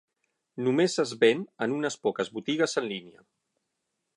[0.67, 3.23] Només es ven en unes poques botigues en línia.